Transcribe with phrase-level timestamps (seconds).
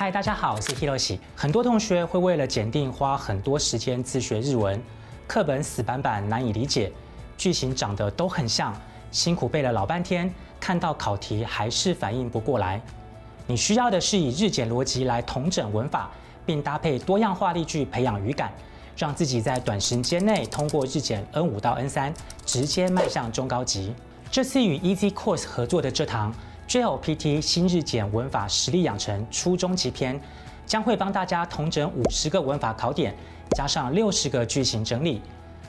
[0.00, 1.18] 嗨，大家好，我是 Hiroshi。
[1.36, 4.82] 很多同学会为了检定花很多时间自学日文，
[5.26, 6.90] 课本死板板难以理解，
[7.36, 8.74] 句型长得都很像，
[9.10, 12.80] 辛苦背了老半天，看到考题还是反应不过来。
[13.46, 16.08] 你需要的是以日检逻辑来统整文法，
[16.46, 18.50] 并搭配多样化例句培养语感，
[18.96, 22.14] 让自己在短时间内通过日检 N 五到 N 三，
[22.46, 23.94] 直接迈向中高级。
[24.30, 26.32] 这次与 Easy Course 合作的这堂
[26.70, 30.20] JLPT 新日检文法实力养成初中级篇，
[30.64, 33.12] 将会帮大家统整五十个文法考点，
[33.56, 35.20] 加上六十个句型整理，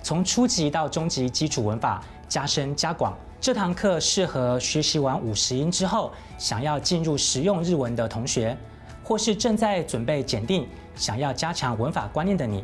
[0.04, 3.18] 从初级到中级基础文法加深加广。
[3.40, 8.56] 这堂课适合学习完五十音之后，想要进入实用日文的同学，
[9.04, 12.64] 或是正在准备检定，想要加强文法观念的你。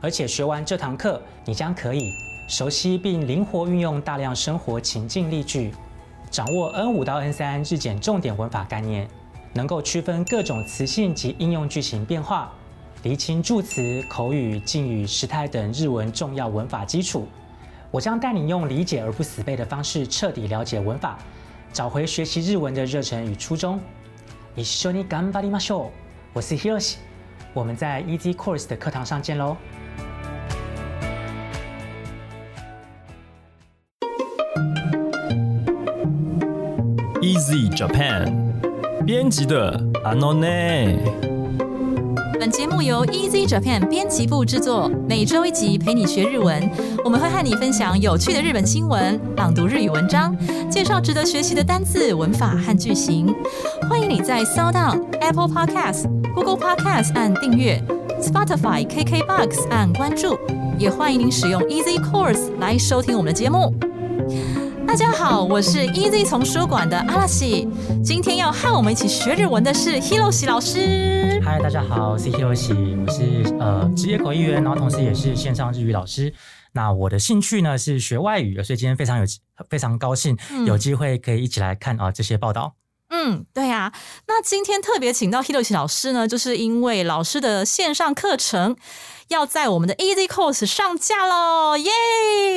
[0.00, 2.12] 而且学完这堂课，你将可以
[2.46, 5.74] 熟悉并灵活运用大量生活情境例句，
[6.29, 9.07] 掌握 N 五到 N 三日检重点文法概念，
[9.53, 12.51] 能够区分各种词性及应用句型变化，
[13.03, 17.27] 厘清助词、口语、敬语、时态等日文重要文法基础。
[17.91, 21.17] 我将带你用理解而不死背的方式，彻底了解文法，
[21.71, 23.79] 找回学习日文的热忱与初衷。
[24.55, 25.89] 一緒に頑張りましょう。
[26.33, 26.95] 我是 Hiroshi，
[27.53, 29.55] 我们在 Easy Course 的课堂上见喽。
[37.40, 38.30] Easy Japan
[39.06, 39.72] 编辑的
[40.04, 40.98] Anone。
[42.38, 46.70] 本节目由 Easy Japan 编辑部制作，每周一集陪你学日文。
[47.02, 50.36] 我们会和你分享有趣的日本新闻、朗读日语文章，
[50.68, 53.34] 介绍值得学习的单字、文法和句型。
[53.88, 57.82] 欢迎你在 Sound、Apple Podcasts、Google Podcasts 按订阅
[58.20, 60.38] ，Spotify、KKBox 按关注，
[60.78, 63.72] 也欢迎您使用 Easy Course 来收听我们的节目。
[64.90, 67.68] 大家好，我是 Easy 丛书馆的阿拉西。
[68.04, 71.40] 今天要和我们一起学日文的是 Hiroshi 老师。
[71.44, 76.34] 嗨，大家好，我是 Hiroshi，我是呃职业口译员，然后同时也是线上日语老师。
[76.72, 79.24] 那我的兴趣呢是学外语，所以今天非常有
[79.68, 80.36] 非常高兴
[80.66, 82.74] 有机会可以一起来看啊、这些报道。
[83.10, 83.92] 嗯，对啊。
[84.26, 88.76] 那今天特别请到 Hiroshi 老师呢，就是因为老师的线上课程
[89.30, 91.90] 要在我们的 Easy Course 上架喽，耶！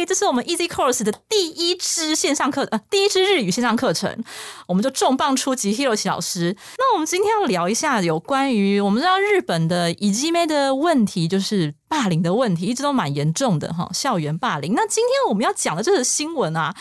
[0.07, 4.23] 这是我们 Easy Course 的第一支线上课，呃，第一支日语线上课程，
[4.67, 6.57] 我们就重磅出击 Hiroshi 老师。
[6.79, 14.73] 那我们今天要聊一下有关于我们知道日本的以及妹的问题，就是霸凌的问题，一直都蛮严重的哈，校园霸凌。
[14.73, 16.75] 那今天我们要讲的这个新闻啊，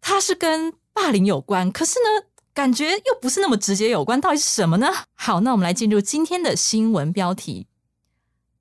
[0.00, 4.92] 它是跟霸凌有关，可是呢，感觉又不是那么直接有关，到底是什么呢？
[5.14, 7.68] 好，那我们来进入今天的新闻标题：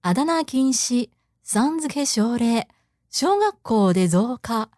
[0.03, 1.10] あだ名禁止、
[1.44, 2.66] さん付け奨励、
[3.10, 4.69] 小学校で増加、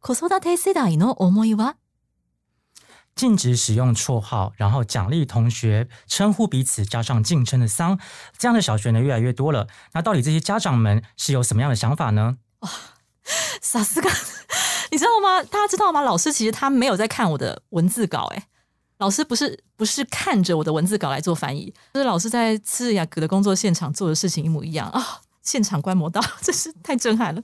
[0.00, 1.76] 子育て世代の思いは？
[3.14, 7.98] 禁止使用绰号，然后奖励同学称呼彼此，加上敬称的“桑”，
[8.36, 9.68] 这样的小学呢越来越多了。
[9.94, 12.36] 那到底这些家长们是有什么样的想法呢？
[13.62, 14.10] 萨斯嘎，
[14.90, 15.42] 你知道吗？
[15.42, 16.02] 大家知道吗？
[16.02, 18.44] 老师其实他没有在看我的文字稿、欸，
[19.01, 25.03] 老师不是不是看着我的文字稿来做翻译，就是老师在次雅阁的工作现场做的事情一模一样啊、
[25.41, 27.41] 现场观摩到， 真是太震撼了。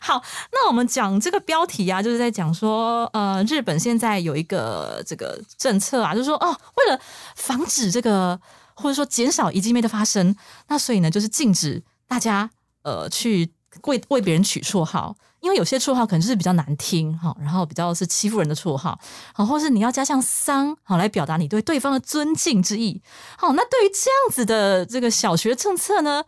[0.00, 0.22] 好，
[0.52, 7.00] 那我们讲这个标题啊，就是在讲说，呃，日本现在有一个这个政策啊，就是说，哦，为了
[7.34, 8.40] 防止这个
[8.74, 10.36] 或者说减少遗迹妹的发生，
[10.68, 12.48] 那所以呢，就是禁止大家
[12.82, 13.50] 呃去
[13.82, 18.98] 为为别人取绰号，因为有些绰号可能就是比较难听哈，然后比较是欺负人的绰号，
[19.32, 23.02] 好，或是你要加上桑好来表达你对对方的尊敬之意。
[23.38, 26.22] 好，那对于这样子的这个小学政策呢，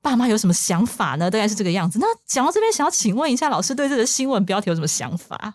[0.00, 1.30] 爸妈有什么想法呢？
[1.30, 1.98] 大概是这个样子。
[1.98, 5.54] 那讲到这边，想要请问一下老师对这个新闻标题有什么想法？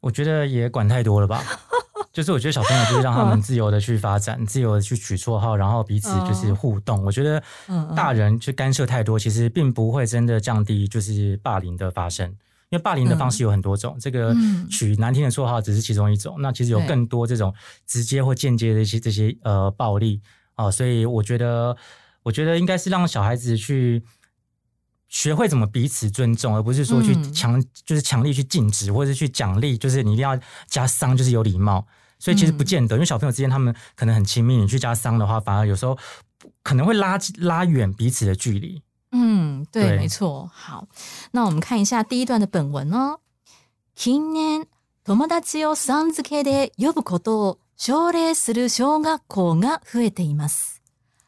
[0.00, 1.42] 我觉得也管太多了吧。
[2.12, 7.04] 就是我觉得小朋友就是让他们自由的去发展，自由的去取绰号，然后彼此就是互动。
[7.04, 12.28] 我觉得嗯大人去干涉太多，其实并不会真的降低就是霸凌的发生。
[12.70, 16.36] 因为霸凌的方式有很多种，这个嗯取难听的绰号只是其中一种。
[16.40, 17.54] 那其实有更多这种
[17.86, 20.20] 直接或间接的一些这些呃暴力
[20.56, 21.76] 啊、所以我觉得，
[22.22, 24.02] 我觉得应该是让小孩子去
[25.09, 30.37] 学会怎么彼此尊重，而不是说去嗯强、就是强力去禁止或者是去奖励，就是你一定要
[30.67, 31.85] 加桑，就是有礼貌。
[32.17, 35.97] 所以其实不见得，因为小朋友之间他们可能很亲密，你去加桑的话，反而有时候
[36.63, 38.81] 可能会拉拉远彼此的距离。
[39.11, 40.49] 嗯，对，对没错。
[40.53, 40.87] 好，
[41.31, 43.19] 那我们看一下第一段的本文哦。
[43.95, 44.65] 近年、
[45.05, 50.81] 友達をさん付けで呼ぶことを奨励する小学校が増えています。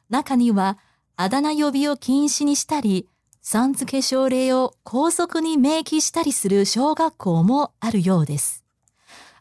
[0.09, 0.77] 中には、
[1.15, 3.07] あだ名呼びを禁止にしたり、
[3.44, 8.64] さん付け奨励を校則に明記したりする小学校もあるようです。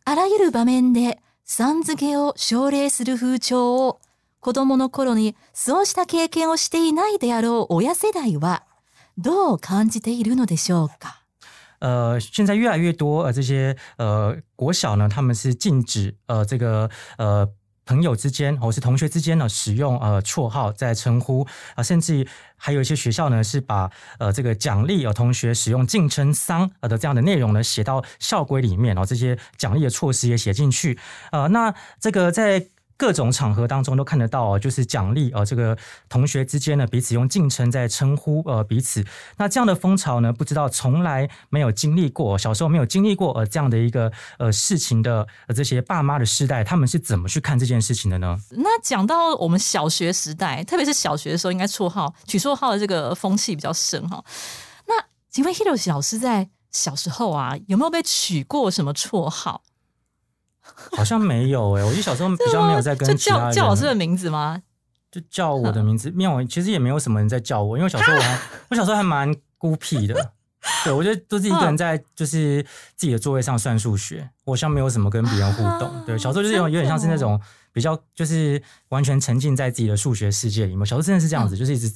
[0.05, 3.99] あらゆる場面で、さん付けを奨励する風潮を
[4.39, 8.63] 子供の頃にそうした経験をしていないであろう親世代は
[9.19, 11.21] どう感じているのでしょうか？
[11.79, 17.47] 呃，现在越来越多呃这些呃国小呢，他们是禁止呃这个呃
[17.85, 21.45] 朋友之间或是同学之间呢使用呃绰号在称呼
[21.75, 30.97] 啊，甚至还有一些学校呢是把呃这个奖励有同学使用敬称桑呃的这样的内容呢写到校规里面，然后这些奖励的措施也写进去
[31.31, 32.70] 呃，那这个在。
[33.01, 35.75] 各种场合当中都看得到，就是奖励呃，这个
[36.07, 39.03] 同学之间呢彼此用敬称在称呼呃彼此。
[39.37, 48.37] 那这样的风潮呢，不知道从来没有经历过，小时候没有经历过呃这样的一个呃事情的这些爸妈的世代，他们是怎么去看这件事情的呢？
[48.51, 54.23] 那讲到我们小学时代，特别是小学的时候，应该绰号取绰号的这个风气比较盛哈。
[54.85, 54.93] 那
[55.31, 59.63] 请问 Hiro 老师在小时候啊，有没有被取过什么绰号？
[60.97, 64.61] 好像没有哎，我就小时候比较没有在跟其他人叫老师的名字吗？
[65.11, 68.39] 就叫我的名字，没有，其实也没有什么人在叫我，因为小时候我还
[68.71, 70.31] 我小时候还蛮孤僻的，
[70.85, 72.63] 对我觉得都是一个人在就是
[72.95, 75.91] 自己的座位上算数学，我像没有什么跟别人互动。
[76.05, 77.37] 对，小时候就是有有点像是那种
[77.73, 80.85] 比较就是完全沉浸在自己的数学世界里面。
[80.85, 81.91] 小时候真的是这样子，就是一直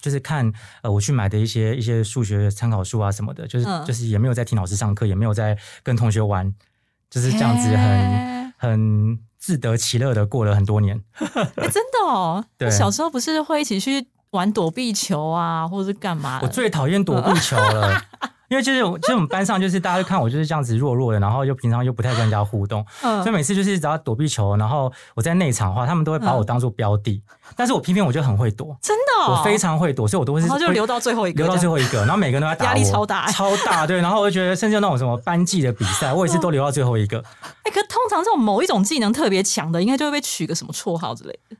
[0.00, 0.50] 就是看
[0.82, 6.54] 呃我去买的一些一些数学参考书啊什么的，就是就是也没有在听老师上课，也没有在跟同学玩。
[7.10, 11.02] 就是这样子，很很自得其乐的过了很多年。
[11.18, 12.44] 哎，真的哦。
[12.56, 16.38] 对，小时候不是会一起去玩躲避球啊，或者是干嘛？
[16.42, 18.00] 我最讨厌躲避球了。
[18.50, 27.22] 因为就是，其实我们班上就是大家看我就是这样子弱弱的，然后又平常又不太跟人家互动，所以每次就是只要躲避球，然后我在内场的话，他们都会把我当做标的。
[27.54, 34.00] 但是我偏偏我就很会躲，真的，我非常会躲，所以我都会是就留到最后一个，留到最后一个，然后每个人都要打我，压力超大，超大，对。
[34.00, 37.22] 然后我就觉得，甚至那种什么班级的比赛，我也是都留到最后一个。
[37.62, 41.56] 哎，可通常这种某一种技能特别强的，应该就会被取个什么绰号之类的。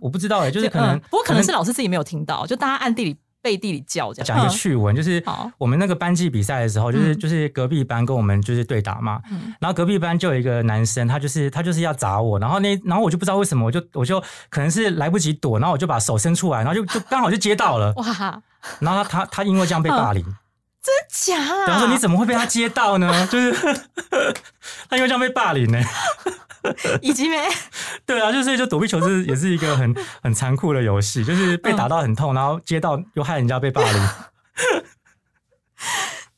[0.00, 3.16] 我不知道哎，就是可能，不过可能是老师自己没有听到，就大家暗地里。
[3.46, 5.22] 背地里叫这样，讲一个趣闻，就是
[5.56, 9.20] 我们那个班级比赛的时候，就是就是隔壁班跟我们就是对打嘛，
[9.60, 14.20] 然后隔壁班就有一个男生，他就是他就是要砸我，然后那然后我就不知道为什么，我就我就
[14.50, 18.42] 可能是来不及躲，然后我就把手伸出来，然后就就刚好就接到了， 哇！
[18.80, 20.24] 然后他他他因为这样被霸凌，
[20.86, 21.66] 真假？
[21.66, 23.26] 然后说你怎么会被他接到呢？
[23.26, 23.52] 就是
[24.88, 25.80] 他因为这样被霸凌呢。
[27.00, 27.36] 以及没
[28.04, 34.08] 对啊，就是就躲避球是也是一个很很残酷的游戏，就是被打到很痛，然后接到又害人家被霸凌。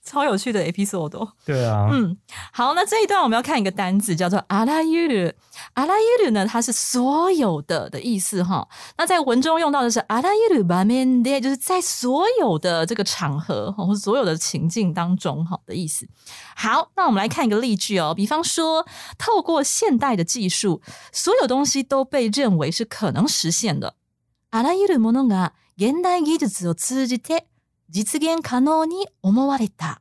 [0.07, 2.17] 超有趣的 episode，对啊，嗯，
[2.51, 5.31] 好，那这一段我们要看一个单字，叫做阿拉尤鲁。
[5.75, 8.67] 阿拉尤鲁呢，它是所有的的意思哈。
[8.97, 16.05] 那在文中用到的是阿拉尤鲁巴面的，就是在所有的这个场合或者所有的情境当中哈的意思。
[16.55, 18.85] 好，那我们来看一个例句哦，比方说，
[19.17, 20.81] 透过现代的技术，
[21.13, 23.95] 所有东西都被认为是可能实现的。
[24.49, 27.45] 阿拉尤鲁ものが現代技術を通じて
[27.88, 30.00] 実現可能に思われた。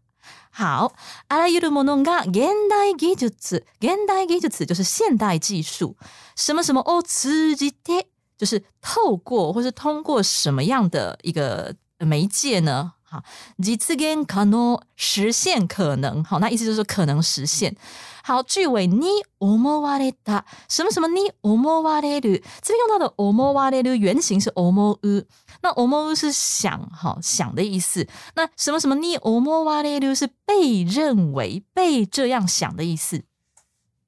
[0.51, 0.91] 好，
[1.29, 5.95] あらゆるものが現代技術，現代技術就是现代技术。
[6.35, 8.07] 什么什么を通じて，
[8.37, 12.93] 就是透过或是通过什么样的一个媒介呢？
[13.06, 13.22] 好，
[13.58, 17.76] 実現可能实现可能，好，那意思就是可能实现。
[18.24, 19.06] 好，句尾に
[19.38, 25.26] 思われた什么什么に思われる，这边用到的思われる原型是思う。
[25.60, 33.24] 那 omo 是想哈想的意思，那什么什么你 omo wa le 是被认为被这样想的意思。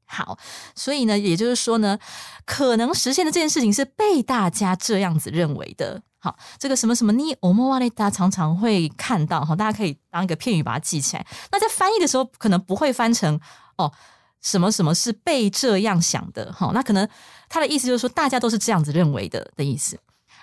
[0.06, 0.38] 好，
[0.74, 1.98] 所以呢，也就是说呢，
[2.46, 6.02] 可能实现的这件事情是被大家这样子认为的。
[6.18, 11.26] 好，这个什么什么你 omo wa le 大家常常会看到哈，大家可以当一个片语把它记起来。
[11.52, 13.38] 那在翻译的时候，可能不会翻成
[13.76, 13.92] 哦
[14.40, 17.08] 什么什么是被这样想的哈，那可能
[17.48, 19.98] 他的意思就是说大家都是这样子认为的的意思。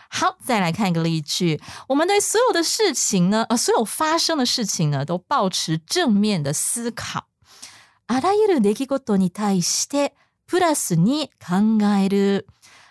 [0.10, 1.62] 好，再来看一个例句。
[1.88, 7.28] 我们对所有的事情呢，呃，所有发生的事情呢，都保持正面的思考。
[8.08, 10.14] あらゆる出来事に対して
[10.46, 12.46] プラスに考える。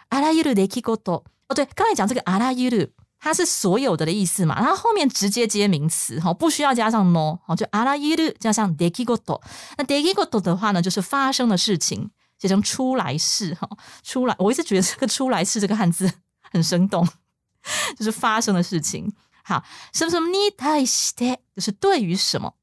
[0.08, 9.40] あらゆる出来事， 哦，对，刚才讲这个あらゆる，它是所有的的意思嘛，然后后面直接接名詞，哈，不需要加上 no，好，就あらゆる加上出来事。
[9.76, 13.68] 那出来事的话呢，就是发生的事情，写成出来式，哈，
[14.02, 14.34] 出来。
[14.38, 16.12] 我一直觉得这个出来式这个汉字。
[16.52, 17.06] 很生动，
[17.96, 19.12] 就是发生的事情。
[19.44, 22.54] 好，什么什么你対して就是对于什么，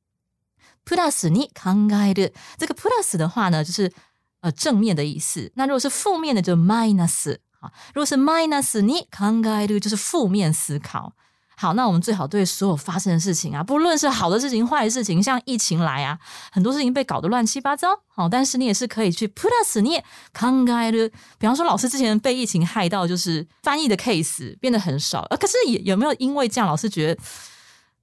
[0.84, 3.94] plus 你考える这个 plus 的话呢，就是
[4.42, 5.54] 呃正面的意思。
[5.56, 11.13] 那如果是负面的，就 minus 好，如果是 minus 你考える就是负面思考。
[11.55, 16.19] 好，那我们最好对所有发生的事情啊，不论是好的事情、坏的事情，像疫情来啊，
[16.51, 17.89] 很多事情被搞得乱七八糟。
[18.09, 20.05] 好，但是你也是可以去 put us，你也
[20.37, 20.91] c o n g a
[21.39, 25.21] 比方说，老师之前被疫情害到，就是翻译的 case 变得很少。
[25.31, 27.23] 呃，可是也有没有因为这样，老师觉得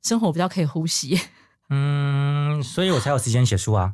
[0.02, 1.20] 生活比较可以呼吸？
[1.70, 3.94] 嗯，所以我才有时间写书啊。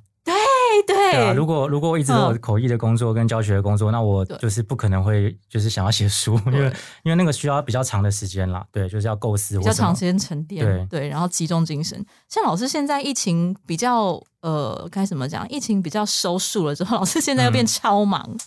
[0.88, 8.66] 对对啊，如果如果我一直都有口译的工作跟教学的工作，那我就是不可能会就是想要写书，因为因为那个需要比较长的时间啦。
[8.72, 12.04] 对，就是要构思比较长时间沉淀，对对然后集中精神。
[12.30, 15.48] 像老师现在疫情比较呃该怎么讲？
[15.50, 18.38] 疫情比较收束了之后，老师现在又变超忙。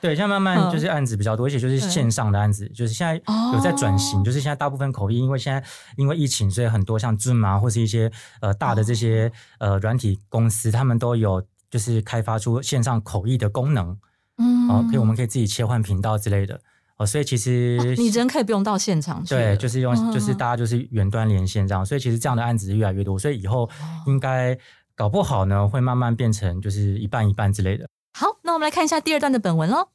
[0.00, 3.14] 对，现在慢慢嗯就是案子比较多，而且就是线上的案子，就是现在
[3.54, 5.64] 有在转型，哦就是现在大部分口译，因为现在
[5.96, 8.12] 因为疫情，所以很多像 Zoom 啊，或是一些
[8.42, 13.97] 呃大的这些呃软体公司，他们都有就是开发出线上口译的功能，
[14.37, 16.59] 嗯哦，可以我们可以自己切换频道之类的，
[16.97, 23.69] 哦，所以其实、哦你人可以不用到现场去了，对，就是用就是嗯大家就是远端连线这样，所以其实这样的案子越来越多，所以以后哦
[24.07, 24.57] 应该
[24.95, 27.87] 搞不好呢，会慢慢变成就是一半一半之类的。
[28.13, 29.89] 好，那我们来看一下第二段的本文喽。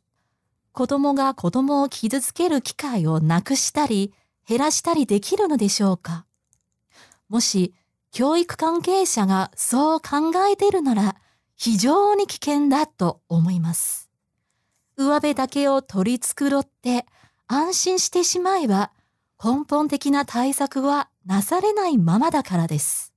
[0.72, 4.12] 子供が子供を傷つける機会をなくしたり
[4.48, 6.26] 減らしたりできるのでしょうか
[7.28, 7.72] もし
[8.10, 11.16] 教育関係者がそう考えているなら
[11.61, 14.09] 非常に危険だと思います。
[14.95, 17.05] 上辺だけを取り繕って
[17.47, 18.91] 安心してしまえば
[19.43, 23.11] 根本的な対策はなされないままだからです。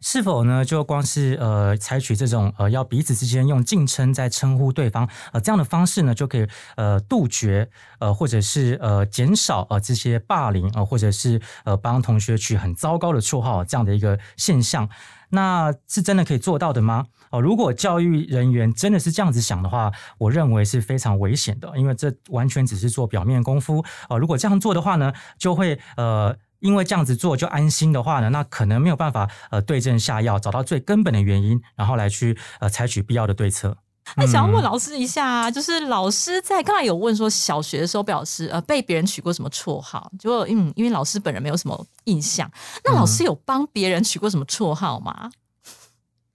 [0.00, 0.64] 是否呢？
[0.64, 14.88] 就光是呃采取这种呃要彼此之间用敬称在称呼对方呃这样的方式呢，就可以呃杜绝呃或者是呃减少呃这些霸凌啊呃或者是呃帮同学取很糟糕的绰号这样的一个现象。
[15.30, 17.06] 那是真的可以做到的吗？
[17.30, 23.84] 哦，如果教育人员真的是这样子想的话，我认为是非常危险的，因为这完全只是做表面功夫。
[24.08, 26.36] 哦，如果这样做的话呢，就会呃。
[26.60, 33.76] 因为这样子做就安心的话呢，那可能没有办法呃对症下药，找到最根本的原因，然后来去呃采取必要的对策。
[34.14, 40.10] 那想要问嗯老师一下、啊，就是老师在刚才有问说，小学的时候被老师呃被别人取过什么绰号？
[40.18, 42.50] 结果嗯，因为老师本人没有什么印象，
[42.84, 45.30] 那老师有帮别人取过什么绰号吗？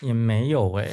[0.01, 0.89] 也没有哎、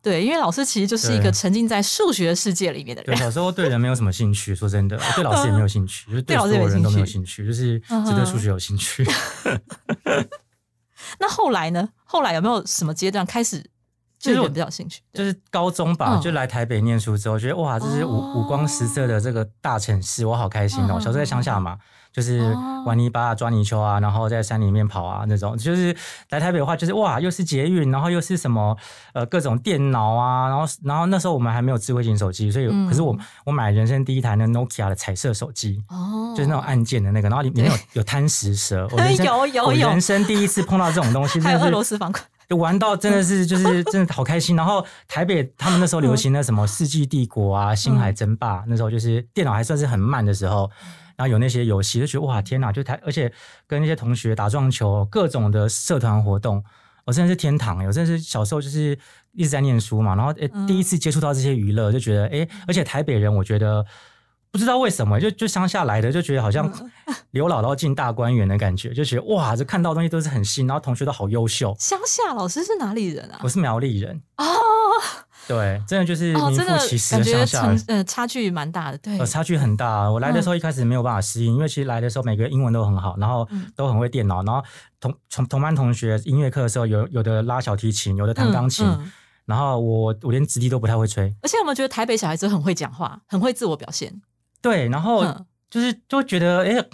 [0.00, 3.20] 对，因为老师其实就是一个沉浸在数学世界里面的对，人。
[3.20, 9.04] 小时候对人没有什么兴趣，说真的，对老师也没有兴趣，就是对所有人都没有兴兴趣，就是嗯只对数学有兴趣。
[11.18, 11.88] 那后来呢？
[12.04, 13.68] 后来有没有什么阶段开始对
[14.22, 15.02] 其实我比较兴趣？
[15.12, 20.94] 就是高中吧，嗯就来台北念书之后，觉得哇，这是五、哦五光十色的这个大城市，我好开心哦！
[20.94, 21.76] 嗯小时候在乡下嘛，
[22.12, 25.56] 就是哦玩泥巴啊、抓泥鳅啊，然后在山里面跑啊那种。
[25.56, 25.96] 就是
[26.30, 28.76] 来台北的话，就是哇，又是捷运，然后又是什么
[29.14, 33.16] 呃各种电脑啊，然后然后那时候我们还没有智慧型手机，所以、嗯可是我
[33.46, 35.82] 我买人生第一台那 Nokia 的彩色手机。
[35.88, 42.20] 哦，就是那种按键的那个，然后里面有有贪食蛇，我人生 有有有我人生第一次碰到这种东西，真还有俄的是罗斯方块。
[42.48, 44.54] 就玩到真的是就是真的好开心。
[44.56, 50.70] 然后台北他们那时候流行那什么《世纪帝国》啊，《星海争霸》，那时候就是电脑还算是很慢的时候，
[51.16, 52.72] 然后有那些游戏，就觉得哇天哪！
[52.72, 53.32] 就台而且
[53.66, 56.62] 跟那些同学打撞球，各种的社团活动。
[57.04, 57.86] 我真的是天堂欸！
[57.88, 58.96] 我真的是小时候就是
[59.32, 60.32] 一直在念书嘛，然后
[60.68, 63.84] 第一次接触到这些娱乐，就觉得诶、而且台北人我觉得
[64.52, 66.72] 不知道为什么，就就乡下来的，就觉得好像
[67.32, 71.74] 刘姥姥进大观园的感觉，就觉得哇，这看到的东西都是很新，然后同学都好优秀。
[71.76, 73.48] 乡下老师是哪里人啊我？
[73.48, 74.46] 是苗栗人，哦
[75.48, 77.86] 对，真的就是哦，名副其实的乡下人成。
[77.88, 80.10] 呃差距蛮大的，对呃，，差距很大。
[80.10, 84.62] 我来的时候一开始没有办法适应，因为其实来的时候每个英文都很好，然后嗯都很会电脑，然后
[85.00, 89.12] 同同同班同学音乐课的时候有有的拉小提琴，有的弹钢琴，嗯嗯
[89.44, 91.34] 然后我我连直笛都不太会吹。
[91.42, 94.22] 而且我们觉得台北小孩子很会讲话，很会自我表现。
[94.60, 96.84] 对，然后嗯就是就会觉得，哎、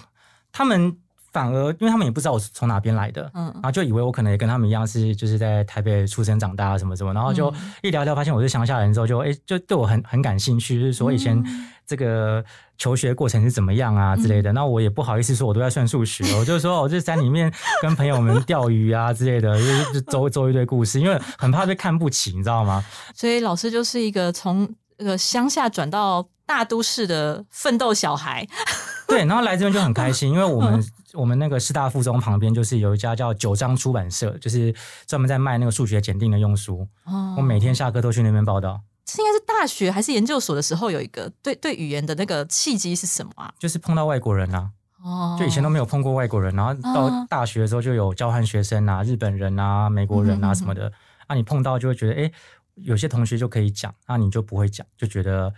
[0.50, 0.96] 他们
[1.38, 12.44] 反而因为他们也不知道我是从哪边来的，嗯然后就以为我可能也跟他们一样是就是在台北出生长大什么什么，然后就嗯一聊聊发现我是乡下人之后就，哎就对我很很感兴趣，就是说以前嗯这个
[12.76, 14.52] 求学过程是怎么样啊之类的。
[14.52, 17.52] 那我也不好意思说我都在算数学，我就说我就在里面
[17.82, 22.84] 跟朋友们钓鱼啊之类的，就就周周一堆故事，因为很怕被看不起，你知道吗？
[23.14, 28.44] 所以老师就是一个从那个乡下转到大都市的奋斗小孩。
[29.08, 30.84] 对，然后来这边就很开心，因为我们
[31.14, 34.74] 我们那个师大附中旁边就是有一家叫九章出版社，就是
[35.06, 36.86] 专门在卖那个数学检定的用书。
[37.04, 37.34] 哦。
[37.38, 43.52] 我每天下课都去那边报道，是应该是大学还是研究所的时候有一个对对语言的那个契机是什么啊？
[43.58, 44.70] 就是碰到外国人啊，
[45.02, 45.36] 哦。
[45.38, 50.92] 就以前都没有碰过外国人，然后到哦大学的时候就有交换学生啊，日本人啊、美国人啊什么的，
[51.26, 52.30] 啊，你碰到就会觉得，哎，
[52.74, 55.52] 有些同学就可以讲，那你就不会讲，就觉得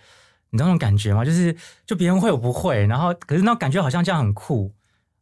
[0.51, 1.25] 你知道那种感觉吗？
[1.25, 4.73] 就是就别人会我不会，然后可是那种感觉好像这样很酷，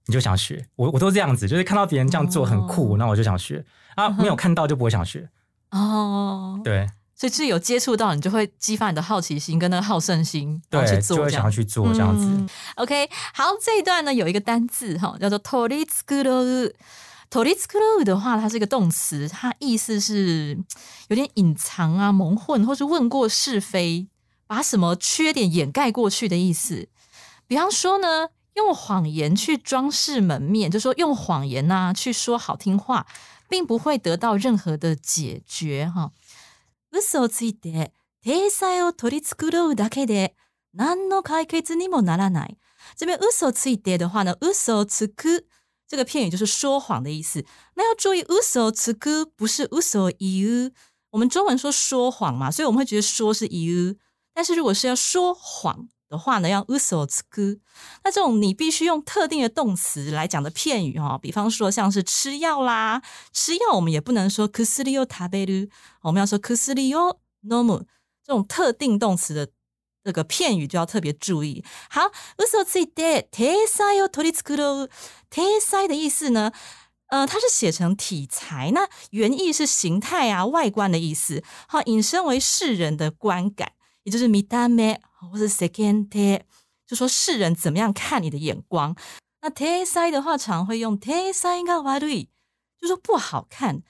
[0.08, 0.66] 你就想学。
[0.74, 5.28] 我我都这样子，就是看到别人这样做很酷，哦那我就想学啊，没有看到就不会想学。
[5.70, 11.50] 哦，对所以是有接触到，你就会激发你的好奇心跟那个好胜心，对，去做就会想要。
[11.50, 12.24] 去做这样子。
[12.24, 16.72] 嗯 OK，好，这一段呢有一个单字哈，叫做 tori t s k u r o
[17.28, 20.56] tori t s k u r o 的话，它是一个动词，它意思是
[21.08, 24.06] 有点隐藏啊、蒙混，或是问过是非，
[24.46, 26.88] 把什么缺点掩盖过去的意思。
[27.48, 33.05] 比方说呢，用谎言去装饰门面，就说用谎言呐、去说好听话，
[33.49, 36.11] 并不会得到任何的解决哈。
[36.91, 40.35] 嘘をついて体裁を取り繕うだけで
[40.73, 42.57] 何の解決にもならない。
[42.95, 45.45] 这边嘘ついて的话呢，嘘つく
[45.87, 47.45] 这个片语就是说谎的意思。
[47.75, 50.73] 那要注意，嘘つく不是嘘言う。
[51.11, 53.97] 我们中文说说谎嘛，所以我们会觉得说是言う。
[54.33, 57.59] 但是如果是要说谎 的话呢，要嘘つく。
[58.03, 65.69] 那这种你必须用特定的动词来讲的片语哈、哦，比方说像是吃药啦，吃药我们也不能说薬を食べる，
[66.01, 67.85] 我们要说薬を飲む。
[68.25, 69.49] 这种特定动词的
[70.03, 71.63] 这个片语就要特别注意。
[71.89, 74.89] 好，嘘をついて体裁を取り繕う。
[75.29, 76.51] 体裁的意思呢？
[77.07, 81.43] 呃，它是写成体裁，那原意是形态啊、外观的意思。
[81.67, 83.73] 好，引申为世人的观感，
[84.03, 84.97] 也就是見た目
[85.30, 86.40] 或是世間体，
[86.86, 88.94] 就说世人怎么样看你的眼光。
[89.42, 92.28] 那体裁的话，常会用体裁が悪い，
[92.80, 93.82] 就说不好看。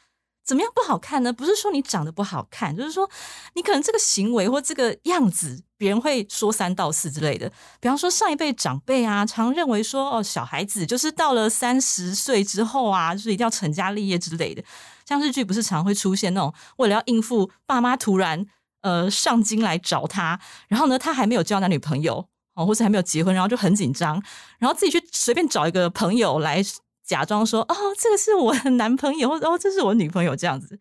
[0.45, 1.31] 怎么样不好看呢？
[1.31, 3.11] 不是说你长得不好看，就是说
[3.55, 7.47] 你可能这个行为或这个样子，别人会说三道四之类的。
[7.81, 14.65] 比方说上一辈长辈啊，常认为说哦，小孩子就是到了三十岁之后啊，就是一定要成家立业之类的。
[15.05, 18.47] 像日剧不是常会出现那种为了要应付爸妈突然
[18.83, 24.23] 呃上京来找他，然后呢他还没有交男女朋友哦，或者还没有结婚，然后就很紧张，
[24.59, 26.63] 然后自己去随便找一个朋友来。
[27.09, 30.79] 假装说哦，这个是我的男朋友，或者哦，这是我女朋友这样子，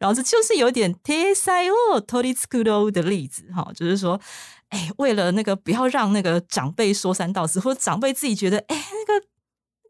[0.00, 4.20] 然后这就是有点 t 塞哦 t o r i s k u r o 的例子哈，就是说，
[4.70, 9.24] 哎，为了那个不要让那个长辈说三道四，或者长辈自己觉得，哎，那个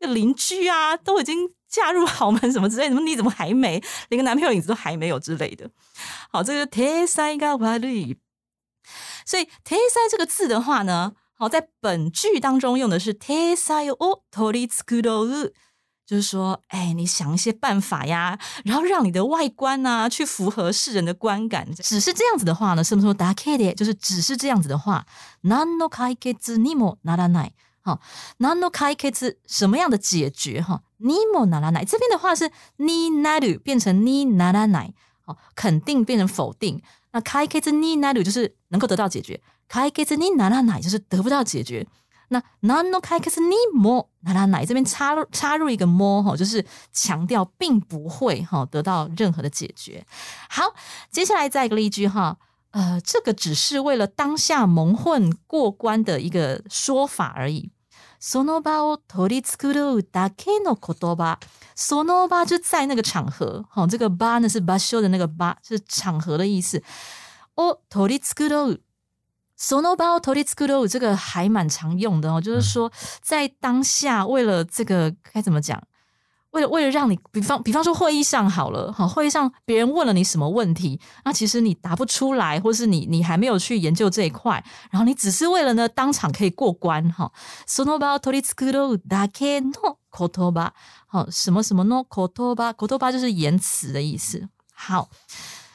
[0.02, 5.69] 邻居啊，都已经嫁入豪门什么之类的，怎么你怎么还没连个男朋友影子都还没有之类的。
[6.32, 8.17] 好，这个 t 塞が悪い，
[9.26, 15.52] 所以 t 塞这个字的话呢，好，在本句当中用的是 t 塞哦 t o r i s k u r o
[16.06, 21.74] 就是说，哎，你想一些办法呀，然后让你的外观啊去符合世人的观感。
[21.76, 25.06] 只是这样子的话呢，是不是说だけで就是只是这样子的话，
[25.41, 27.54] 何の解決にもならない。
[27.84, 28.00] 好，
[28.39, 30.82] 何の解決什么样的解決哈？
[31.00, 31.86] にもならない。
[31.86, 34.93] 这边的话是になる变成にならない，
[35.26, 36.82] 好，肯定變成否定。
[37.12, 41.86] 那解決になる就是能够得到解決，解決にならない就是得不到解決。
[42.30, 50.06] 那何の解決にもならない，这边插入插入一个も哈，就是强调并不会哈得到任何的解决。
[50.50, 50.74] 好，
[51.12, 52.38] 接下来再一个例句哈，
[52.72, 57.72] 呃，这个只是为了当下蒙混过关的一个说法而已。
[58.19, 61.38] その場を取り繕うだけの言葉。
[61.76, 66.82] その場就在那个场合，哈，这个場呢是場所的那个場，是场合的意思。
[67.56, 68.80] を取り繕う。
[69.56, 72.91] その場を取り繕う这个还蛮常用的哦，就是说
[73.22, 75.82] 在当下为了这个该怎么讲？
[76.58, 87.32] 为了为了让你，比方比方说会议上好了，好会议上别人问了你什么问题，那其实你答不出来，或是你你还没有去研究这一块，然后你只是为了呢当场可以过关哈。
[87.67, 90.74] その場を取り繕うだけの言葉，
[91.08, 94.48] 好什么什么の言葉，言葉就是言辞的意思。
[94.76, 95.10] 好，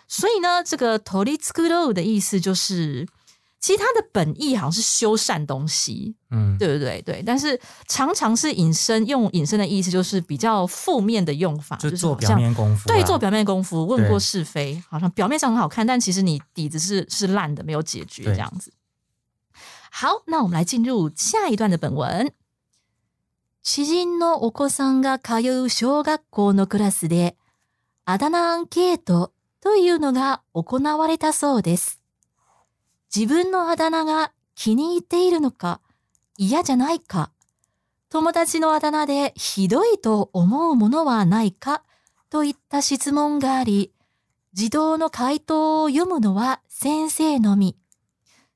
[0.07, 3.09] 所以呢，这个取り繕う的意思就是。
[3.62, 7.03] 其实它的本意好像是修缮东西，嗯，对不对？
[7.03, 18.73] 对，但是常常是引申，用引申的意思就是比较负面的用法，就是做表好像面功夫啦，对，做表面功夫，问过对是非，好像表面上很好看，但其实你底子是是烂的，没有解决对这样子。
[19.90, 22.33] 好，那我们来进入下一段的本文。
[23.64, 27.37] 知人のお子さんが通う小学校のクラスで、
[28.07, 32.01] あだ名アンケートというのが行われたそうです。
[33.15, 35.82] 自分のあだ名が気に入っているのか、
[36.38, 37.32] 嫌じゃないか、
[38.10, 41.84] 友達のあだ名でひどいと思うものはないか、
[42.32, 43.93] といった質問があり、
[44.54, 47.78] 児童の回答を読むのは先生のみ。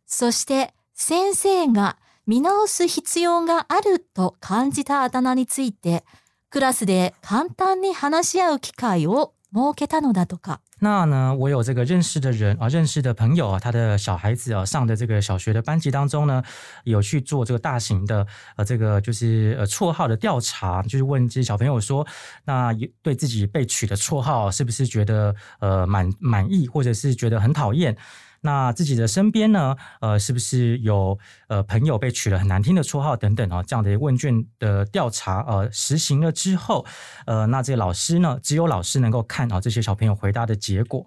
[0.07, 6.03] そして先生が見直す必要があると感じたあだ名について、
[6.49, 10.58] クラスで簡単に話し合う機会を儲けたのだとか。
[10.80, 16.42] 那呢，我有这个认识的人啊，认识的朋友啊，他的小孩子啊，上的这个小学的班级当中呢，
[16.84, 22.04] 有去做这个大型的呃，这个就是呃绰号的调查，就是问这些小朋友说，
[22.44, 27.96] 那有对自己被取的绰号是不是觉得呃满满意，或者是觉得很讨厌？
[28.41, 33.63] 那自己的身边呢，呃，是不是有呃朋友被取了很难听的绰号等等啊？
[33.63, 36.85] 这样的问卷的调查呃实行了之后，
[37.25, 41.05] 呃，那这个老师呢，只有老师能够看到这些小朋友回答的结果。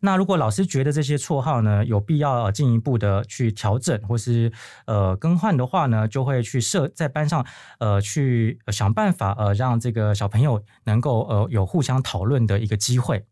[0.00, 4.52] 那如果老师觉得这些绰号呢有必要进一步的去调整或是
[4.84, 7.44] 呃更换的话呢，就会去设在班上
[7.78, 13.24] 呃去想办法呃让这个小朋友能够呃有互相讨论的一个机会。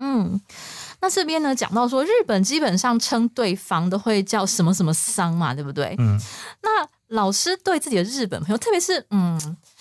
[0.00, 0.40] 嗯，
[1.00, 5.94] 那这边呢讲到说，日本基本上称对方都会叫什么什么桑嘛，对不对？
[5.98, 6.18] 嗯，
[6.62, 9.38] 那老师对自己的日本朋友，特别是嗯，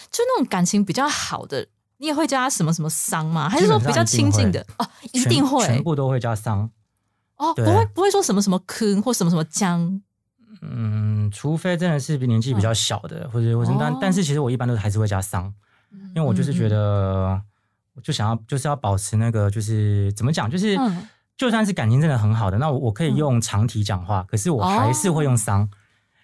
[0.09, 3.49] 就那种感情比较好的，你也会叫他什么什么桑吗？
[3.49, 4.65] 还是说比较亲近的？
[4.77, 6.69] 哦，一定会，全部都会叫桑。
[7.35, 10.01] 哦，不对会不会说什么什么坑或什么什么江。
[10.61, 15.53] 嗯，除非真的是比年纪比较小的，或者或者但哦但是其实我一般都还是会加桑，
[16.15, 17.41] 因为我就是觉得，我
[18.03, 21.07] 就想要就是要保持那个就是怎么讲，就是嗯。
[21.37, 25.61] 就算是感情真的很好的，那我我可以用长体讲话，可是我还是会用桑。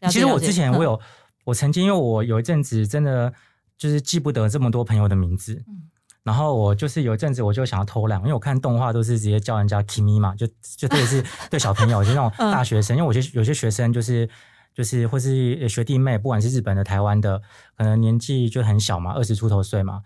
[0.01, 0.09] 哦。
[0.09, 0.83] 其实我之前我嗯。
[0.83, 0.99] 有，
[1.45, 3.31] 我曾经因为我有一阵子真的
[3.77, 5.83] 就是记不得这么多朋友的名字，嗯。
[6.23, 12.51] 然后我就是有一阵子我就想要偷懒，因为我看动画都是直接叫人家 Kimi 嘛，就就特别是 对小朋友，就那种嗯。
[12.51, 14.29] 大学生，因为我觉得有些学生就是。
[14.75, 17.41] 就是或是学弟妹，不管是日本的、台湾的，
[17.77, 20.01] 可能年纪就很小嘛，二十出头岁嘛，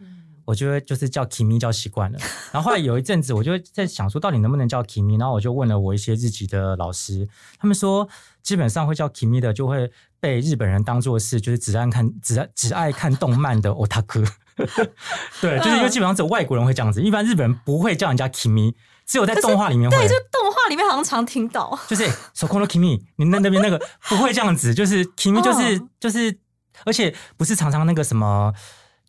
[0.50, 2.18] 我就会就是叫 Kimi 叫习惯了。
[2.52, 5.20] 然后后来有一阵子，我就在想说，到底能不能叫 Kimi？
[5.20, 7.28] 然后我就问了我一些日籍的老师，
[7.60, 8.10] 他们说
[8.42, 14.28] 基本上会叫 Kimi 的，就会被日本人当做是就是只爱看只爱只爱看动漫的 otaku。
[15.40, 18.74] 对，就是因为基本上只有外国人会这样子，一般日本人不会叫人家 Kimi，
[19.06, 19.96] 只有在动画里面会。
[19.98, 21.78] 对，就动画里面好像常听到。
[21.88, 26.40] 就是手工的 Kimi，你那那边那个不会这样子，就是 Kimi 就是、 哦就是，
[26.86, 28.54] 而且不是常常那个什么，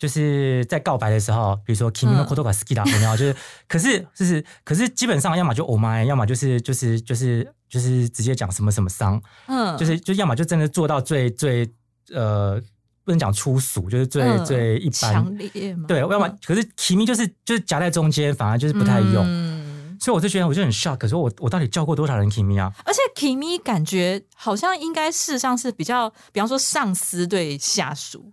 [0.01, 3.17] 就是在告白的时候，比如说 Kimi no 嗯 koto ga ski da，有没有？
[3.17, 3.37] 就是
[3.69, 11.71] 可是就是可是基本上要么就 oh my，要么就是就是就是就是直接讲什么什么伤，嗯，就是就要么就真的做到最最
[12.15, 12.59] 呃
[13.05, 15.85] 不能讲粗俗，就是最、嗯最一般强，烈嘛。
[15.87, 19.25] 对，要么可是 Kimi 就是就是夹在中间，反而就是不太用。
[19.27, 19.61] 嗯
[20.01, 22.73] 所以我就觉得我就很 shock，可是我我到底叫过多少人 Kimi 啊？
[22.87, 28.33] 而且 Kimi 感觉好像应该事实上是比较，比方说上司对下属，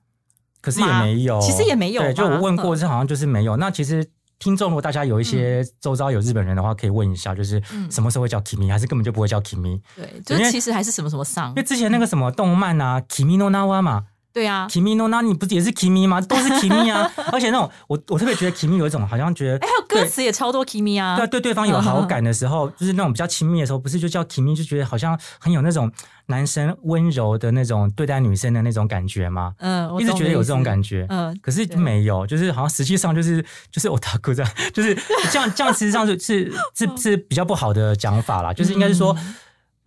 [0.68, 2.78] 可是也没有，其实也没有对，就我问过，嗯。
[2.78, 3.56] 这好像就是没有。
[3.56, 4.06] 那其实
[4.38, 7.90] 听众如果大家有一些周遭有日本人的话，可以问一下，就是嗯。
[7.90, 9.80] 什么时候会叫 Kimi，还是根本就不会叫 Kimi？
[9.96, 14.04] 对，就是其实还是什么什么上因为，之前那个什么动漫啊，Kimi no Nawa 嘛
[14.38, 16.22] 对啊，，Kimi no Na 你不是也是 Kimi 吗？
[16.22, 17.12] 都是 Kimi 啊。
[17.34, 25.92] 而且那种我我特别觉得 Kimi 有一种好像觉得哎，还有歌词也超多 Kimi 啊，对对对方有好感的时候，就是那种比较亲密的时候，不是就叫 Kimi，就觉得好像很有那种
[26.28, 29.56] 男生温柔的那种对待女生的那种感觉吗？
[29.58, 34.96] 嗯，我一直觉得有这种感觉，嗯，可是没有，就是好像实际上就是就是我大哥这样， 就是
[35.32, 39.36] 这样这样，实际上是是是是比较不好的讲法啦，就是应该是说嗯。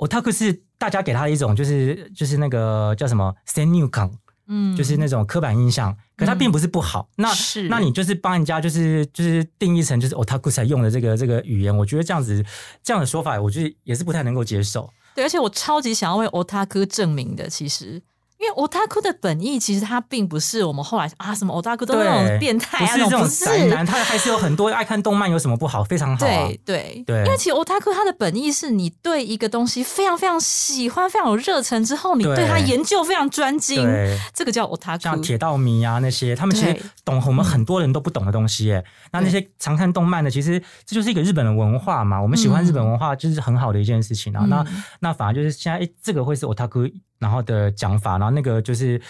[0.01, 4.11] 我大哥是大家给他一种就是就是那个叫什么 s e n u k a n
[4.51, 7.09] 嗯，就是那种刻板印象，可它并不是不好。
[7.17, 12.45] 那是那你就是帮人家就是就是定义成就是 otaku 才用的这个这个语言，我觉得这样子
[12.83, 14.91] 这样的说法，我觉得也是不太能够接受。
[15.15, 18.03] 对，而且我超级想要为 otaku 证明的，其实。
[18.41, 25.85] 因为 otaku 的本意其实它并不是我们后来啊什么 otaku 都是那种变态啊，不是这种宅男，他还是有很多爱看动漫，有什么不好？
[25.85, 26.47] 非常好啊。
[26.47, 34.19] 对对对因为其实 otaku 它的本意是你对一个东西非常非常喜欢、非常有热忱之后，你对它研究非常专精，对。
[34.33, 34.65] 这个叫
[34.99, 35.21] 像 otaku。
[35.21, 36.75] 铁道迷啊那些，他们其实
[37.05, 38.83] 懂我们很多人都不懂的东西耶。
[39.13, 42.21] 那那些常看动漫的，其实这就是一个日本的文化嘛。
[42.21, 44.41] 我们喜欢日本文化，就是很好的一件事情啊。
[44.45, 44.67] 嗯那
[45.01, 46.91] 那反而就是现在，哎这个会是 otaku
[47.21, 49.01] 然后的讲法，然后那个就是。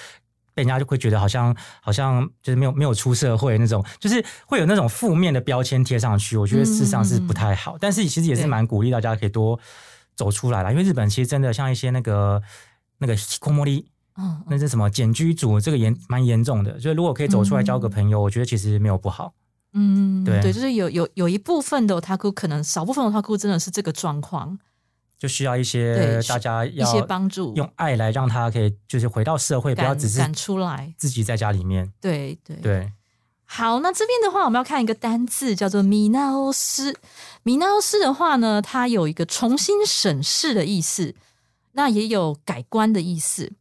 [0.53, 6.37] 被人家就会觉得好像好像就是没有没有出社会那种，就是会有那种负面的标签贴上去。
[6.37, 9.59] 我觉得事实上是不太好，但是其实也是对蛮鼓励大家可以多
[10.16, 10.73] 走出来啦。
[10.73, 12.42] 因为日本其实真的像一些那个
[12.99, 13.85] 那个 hikomori，
[14.16, 16.79] 嗯，那是什么简居族，这个严蛮严重的。
[16.81, 19.33] 所以如果可以走出来交个朋友，我觉得其实没有不好。
[19.73, 24.59] 嗯，对对，就是有有有一部分的 otaku 可能少部分的 otaku 真的是这个状况，
[25.19, 30.93] 就需要一些对大家一些要帮助，用爱来让他可以就是回到社会，不要赶只是赶出来。
[30.97, 31.91] 自己在家里面。
[32.01, 32.91] 对对对，
[33.45, 36.95] 好，那这边的话，我们要看一个单字，叫做米纳欧斯。
[37.43, 41.15] 米纳欧斯的话呢，它有一个重新审视的意思，
[41.71, 43.53] 那也有改观的意思。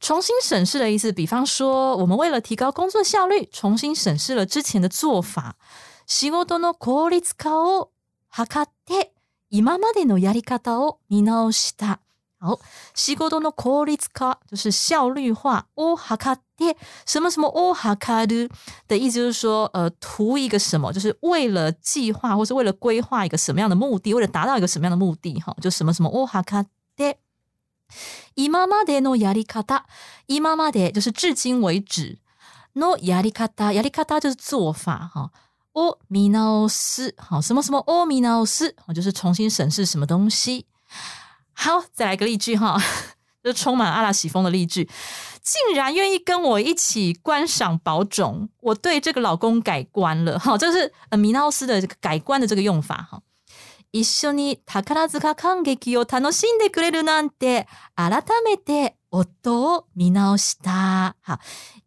[0.00, 5.56] 重新审视的意思，比方说，我们为了提高工作效率，重新审视了之前的做法，
[6.06, 7.90] 仕事の効率化を
[8.34, 9.12] 図って
[9.55, 12.01] 今までのやり方を見直した。
[12.41, 12.59] 好，
[12.93, 15.65] 仕事の効率化就是效率化。
[15.77, 17.87] を図って什么什么を図
[18.27, 18.51] る
[18.89, 26.65] 的意思就是说，呃，图一个什么，就是为了计划或是为了规划一个什么样的目的，为了达到一个什么样的目的，哈，就什么什么を図っ
[26.97, 27.19] て。
[28.35, 29.85] 今までのやり方，
[30.27, 32.17] 今まで就是至今为止。
[32.75, 35.31] のやり方，やり方就是做法，哈。
[35.74, 40.66] を見直す，好，什么什么を見直す，好，就是重新审视什么东西。
[41.52, 42.80] 好，再来个例句哈，
[43.42, 44.88] 就充满阿拉喜风的例句，
[45.42, 50.38] 竟然愿意跟我一起观赏宝冢，我对这个老公改观了。
[50.38, 53.22] 哈，这是呃米纳斯的这个改观的这个用法哈。
[53.92, 61.16] 一緒に宝塚感激を楽しんでくれるなんて改めて夫を見直した。
[61.22, 61.40] 好，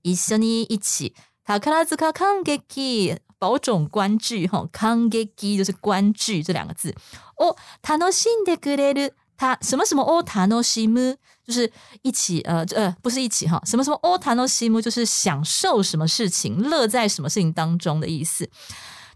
[0.04, 1.16] 一緒に一起
[1.46, 6.94] 宝塚感激 宝冢观剧哈，感激就是观剧这两个字。
[7.38, 11.70] 哦，楽しんでくれる他什么什么哦楽しむ就是
[12.04, 18.50] 一起呃呃不是一起哈，什么什么哦楽しむ就是享受什么事情，乐在什么事情当中的意思。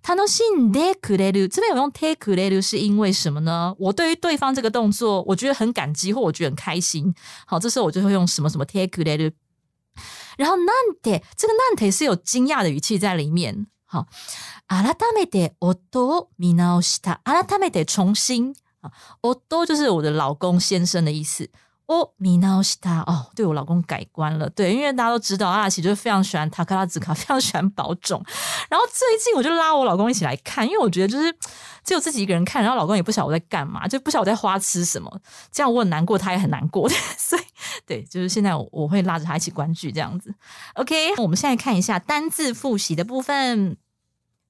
[0.04, 3.76] 楽しんでくれる这边有用てくれる是因为什么呢？
[3.78, 7.14] 我对于对方这个动作，我觉得很感激或我觉得很开心。
[7.46, 9.34] 好，这时候我就会用什么什么てくれる。
[10.38, 13.68] 然后なんて这个なんて是有惊讶的语气在里面。
[13.92, 14.08] 好，
[14.68, 17.22] 改めて夫を見直した。
[17.24, 21.50] 改めて重新啊，夫就是我的老公先生的意思。
[21.88, 24.50] 哦，見直した哦，对我老公改观了。
[24.50, 28.22] 对，因为大家都知道阿拉奇就是非常喜欢塔克拉兹卡， 非常喜欢宝冢。
[28.70, 31.34] 然后最近我就拉我老公一起来看，因为我觉得就是
[31.86, 35.22] 只有自己一个人看，然后老公也不晓得我在干嘛，就不晓得我在花痴什么。
[35.50, 36.90] 这样我很难过，他也很难过。
[36.90, 37.42] 所 以
[37.86, 40.36] 对，就是现在我我会拉着他一起观剧这样子。
[40.74, 43.78] OK，我们现在看一下单字复习的部分。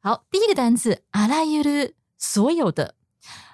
[0.02, 2.96] 好，第一个单字あらゆる，所有的。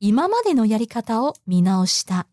[0.00, 2.26] 今までのやり方を見直した。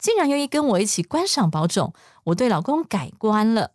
[0.00, 1.92] 竟然愿意跟我一起观赏宝冢，
[2.24, 3.70] 我对老公改观了。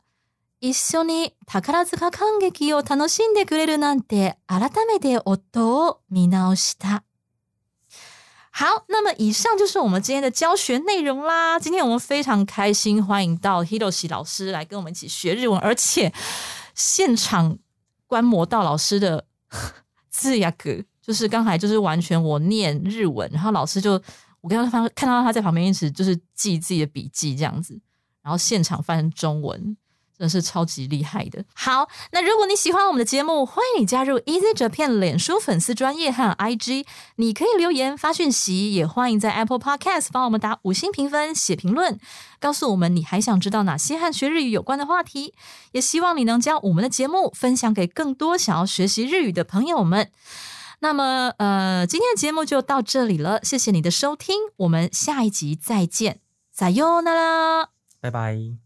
[0.60, 7.04] 一緒に宝塚感激を楽しんでくれるなんて、改めて夫を見直した。
[8.52, 11.58] 好，那么以上就是我们今天的教学内容啦。
[11.58, 16.12] 今天我们非常开心，欢迎到 Hiroshi 老师来跟我们一起学日文，而且
[16.76, 17.58] 现场
[18.06, 19.26] 观摩到老师的
[20.10, 20.84] 字雅格。
[21.05, 24.01] 就是刚才就是完全我念日文，然后老师就
[24.41, 27.79] 我跟他翻看到他在旁边一直就是记自己的笔记这样子，
[28.23, 29.77] 然后现场翻中文，
[30.17, 31.45] 真的是超级厉害的。
[31.55, 36.87] 好，那如果你喜欢我们的节目，欢迎你加入 Easy Japan 脸书粉丝专业和 IG，
[37.17, 41.99] 你可以留言发讯息，也欢迎在 Apple Podcast 帮我们打五星评分、写评论，
[42.41, 45.35] 告诉我们你还想知道哪些和学日语有关的话题。
[45.73, 50.11] 也希望你能将我们的节目分享给更多想要学习日语的朋友们。
[50.85, 56.21] 那么，呃，今天的节目就到这里了，谢谢你的收听，我们下一集再见，
[56.53, 57.71] 再见啦！
[58.03, 58.64] 拜拜。